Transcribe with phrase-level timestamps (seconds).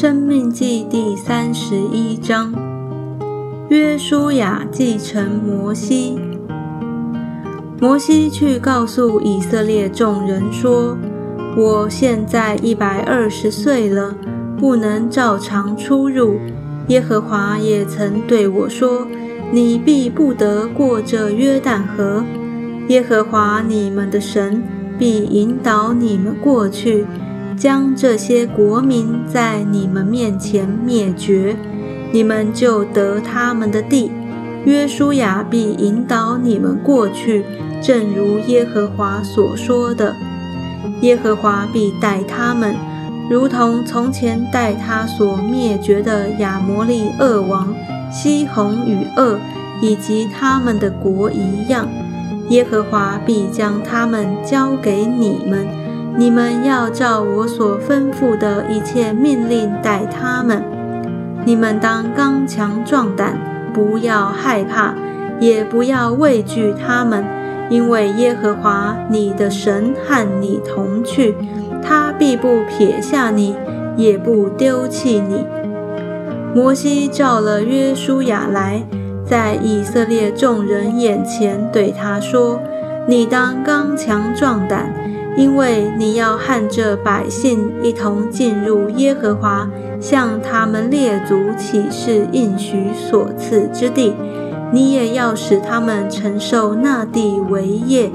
[0.00, 2.54] 生命记第三十一章，
[3.68, 6.18] 约书亚继承摩西。
[7.78, 10.96] 摩西去告诉以色列众人说
[11.54, 14.16] ：“我现在一百二十岁了，
[14.56, 16.40] 不能照常出入。
[16.88, 19.06] 耶和华也曾对我说：
[19.52, 22.24] 你必不得过这约旦河。
[22.88, 24.62] 耶和华你们的神
[24.98, 27.04] 必引导你们过去。”
[27.60, 31.54] 将这些国民在你们面前灭绝，
[32.10, 34.10] 你们就得他们的地。
[34.64, 37.44] 约书亚必引导你们过去，
[37.82, 40.16] 正如耶和华所说的。
[41.02, 42.74] 耶和华必待他们，
[43.28, 47.74] 如同从前待他所灭绝的亚摩利二王
[48.10, 49.38] 西宏与恶，
[49.82, 51.86] 以及他们的国一样。
[52.48, 55.66] 耶和华必将他们交给你们。
[56.20, 60.62] 你们要照我所吩咐的一切命令待他们。
[61.46, 63.38] 你们当刚强壮胆，
[63.72, 64.94] 不要害怕，
[65.40, 67.24] 也不要畏惧他们，
[67.70, 71.34] 因为耶和华你的神和你同去，
[71.82, 73.56] 他必不撇下你，
[73.96, 75.46] 也不丢弃你。
[76.54, 78.82] 摩西召了约书亚来，
[79.24, 82.60] 在以色列众人眼前对他说
[83.08, 84.92] ：“你当刚强壮胆。”
[85.36, 89.68] 因为你要和这百姓一同进入耶和华
[90.00, 94.14] 向他们列祖起誓应许所赐之地，
[94.72, 98.10] 你也要使他们承受那地为业。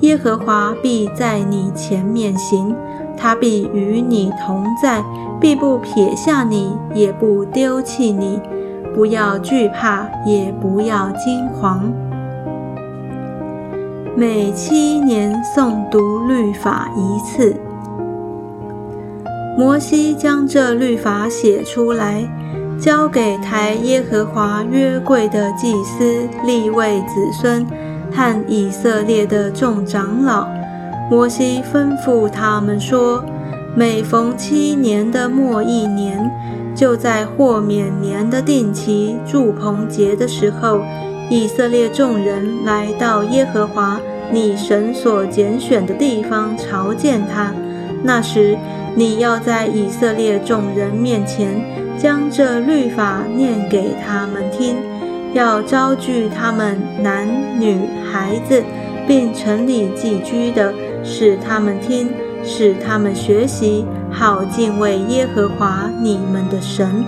[0.00, 2.74] 耶和华必在你前面行，
[3.16, 5.04] 他必与你同在，
[5.40, 8.40] 必不撇下你，也不丢弃你。
[8.94, 11.80] 不要惧怕，也不要惊惶。
[14.20, 17.56] 每七年诵读律法一次。
[19.56, 22.22] 摩西将这律法写出来，
[22.78, 27.66] 交给抬耶和华约柜的祭司立位子孙
[28.12, 30.46] 和以色列的众长老。
[31.10, 33.24] 摩西吩咐他们说：
[33.74, 36.30] 每逢七年的末一年，
[36.74, 40.82] 就在豁免年的定期祝棚节的时候。
[41.32, 44.00] 以色列众人来到耶和华
[44.32, 47.52] 你神所拣选的地方朝见他。
[48.02, 48.56] 那时，
[48.94, 51.60] 你要在以色列众人面前
[51.98, 54.76] 将这律法念给他们听，
[55.34, 57.28] 要招聚他们男
[57.60, 57.78] 女
[58.10, 58.62] 孩子，
[59.06, 60.72] 并城里寄居的，
[61.04, 62.08] 使他们听，
[62.42, 67.04] 使他们学习，好敬畏耶和华你们的神。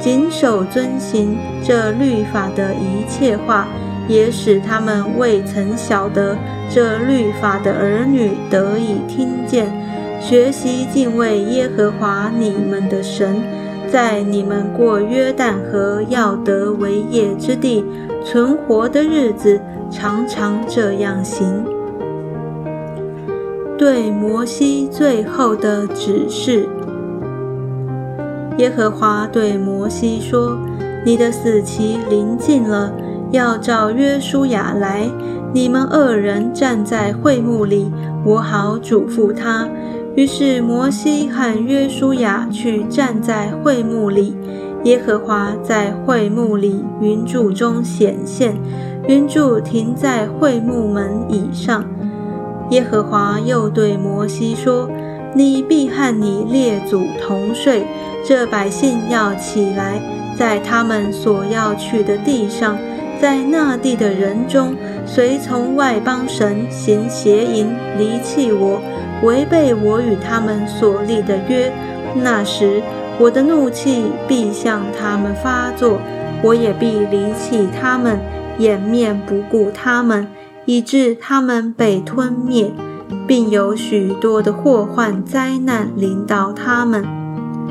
[0.00, 3.66] 谨守遵行这律法的一切话，
[4.08, 6.36] 也使他们未曾晓得
[6.70, 9.66] 这律法的儿女得以听见，
[10.20, 13.42] 学习敬畏耶和华你们的神，
[13.90, 17.84] 在你们过约旦河要得为业之地
[18.24, 19.60] 存活的日子，
[19.90, 21.64] 常常这样行。
[23.76, 26.68] 对摩西最后的指示。
[28.58, 30.56] 耶和华对摩西说
[31.04, 32.92] ：“你的死期临近了，
[33.34, 35.10] 要召约书亚来，
[35.52, 37.90] 你们二人站在会幕里，
[38.24, 39.68] 我好嘱咐他。”
[40.14, 44.36] 于是摩西和约书亚去站在会幕里，
[44.84, 48.54] 耶和华在会幕里云柱中显现，
[49.08, 51.84] 云柱停在会幕门以上。
[52.70, 54.88] 耶和华又对摩西说
[55.34, 57.84] ：“你必和你列祖同睡。”
[58.24, 60.00] 这百姓要起来，
[60.38, 62.78] 在他们所要去的地上，
[63.24, 64.76] 在那地的人中，
[65.06, 68.78] 随从外邦神行邪淫，离弃我，
[69.22, 71.72] 违背我与他们所立的约。
[72.22, 72.82] 那时，
[73.18, 75.98] 我的怒气必向他们发作，
[76.42, 78.18] 我也必离弃他们，
[78.58, 80.28] 掩面不顾他们，
[80.66, 82.70] 以致他们被吞灭，
[83.26, 87.02] 并有许多的祸患灾难临到他们。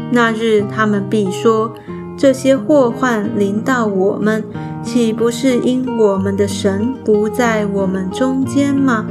[0.09, 1.71] 那日，他们必说
[2.17, 4.43] ：“这些祸患临到我们，
[4.83, 9.05] 岂不是因我们的神不在我们中间吗？”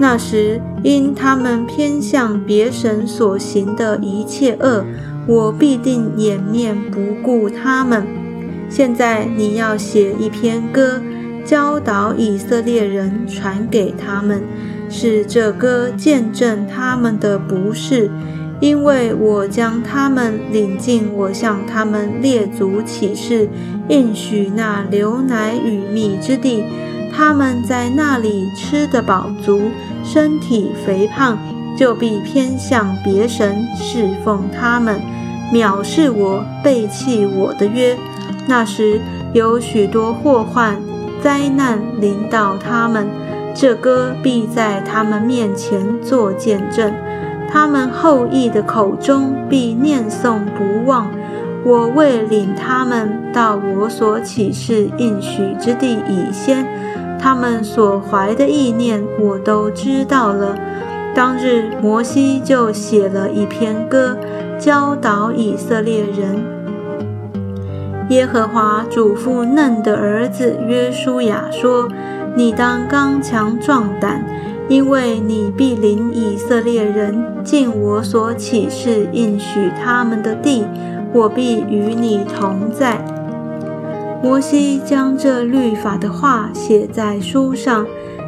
[0.00, 4.82] 那时，因他们偏向别神所行的一切恶，
[5.26, 8.06] 我必定掩面不顾他们。
[8.70, 11.02] 现在，你要写一篇歌，
[11.44, 14.42] 教导以色列人，传给他们，
[14.88, 18.10] 使这歌见证他们的不是。
[18.58, 23.48] 因为我将他们领进我向他们列祖起誓
[23.90, 26.62] 应许那流奶与蜜之地，
[27.12, 29.62] 他们在那里吃得饱足，
[30.04, 31.36] 身体肥胖，
[31.76, 35.00] 就必偏向别神侍奉他们，
[35.52, 37.98] 藐视我、背弃我的约，
[38.46, 39.00] 那时
[39.32, 40.80] 有许多祸患、
[41.20, 43.08] 灾难临到他们。
[43.52, 46.94] 这歌必在他们面前作见证，
[47.50, 51.10] 他们后裔的口中必念诵不忘。
[51.62, 56.66] 我为领他们到我所启示应许之地以先，
[57.18, 60.56] 他们所怀的意念我都知道了。
[61.14, 64.16] 当日摩西就写了一篇歌，
[64.58, 66.42] 教导以色列人。
[68.08, 71.88] 耶和华嘱咐嫩的儿子约书亚说
[72.34, 74.24] ：“你当刚强壮胆，
[74.68, 80.64] 因为你必领以色列人进我所启示应许他们的地。”
[81.12, 83.04] 我必与你同在。
[84.22, 87.86] 摩西将这律法的话写在书上，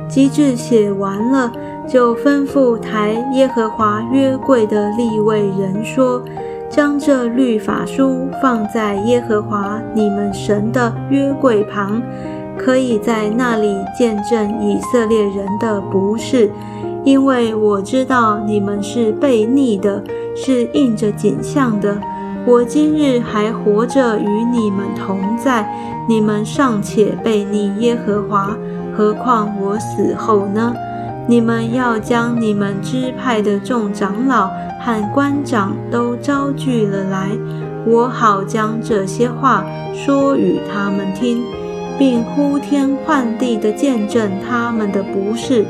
[0.08, 1.52] 及至写完了，
[1.86, 6.22] 就吩咐抬耶和华约柜的立位人说
[6.70, 12.00] ：“将这律法书放在耶和华你们神的约柜旁，
[12.56, 16.50] 可以在那里见证以色列人的不是，
[17.04, 20.02] 因为我知道你们是悖逆的，
[20.34, 21.98] 是应着景象的。”
[22.44, 25.68] 我今日还活着与你们同在，
[26.08, 28.56] 你们尚且背逆耶和华，
[28.96, 30.74] 何况我死后呢？
[31.28, 34.50] 你们要将你们支派的众长老
[34.80, 37.30] 和官长都招聚了来，
[37.86, 41.44] 我好将这些话说与他们听，
[41.96, 45.64] 并呼天唤地的见证他们的不是。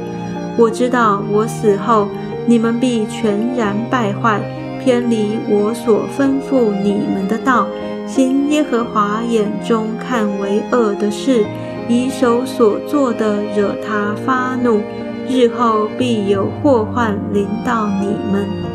[0.56, 2.08] 我知道我死后，
[2.46, 4.40] 你们必全然败坏。
[4.84, 7.68] 偏离我所吩咐你们的道，
[8.06, 11.44] 行耶和华眼中看为恶的事，
[11.88, 14.80] 以手所做的惹他发怒，
[15.28, 18.71] 日后必有祸患临到你们。